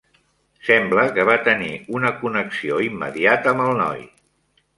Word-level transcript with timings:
Sembla 0.69 1.03
que 1.17 1.25
va 1.29 1.35
tenir 1.47 1.69
una 1.99 2.11
connexió 2.23 2.81
immediata 2.87 3.53
amb 3.55 3.65
el 3.69 3.79
noi. 3.83 4.03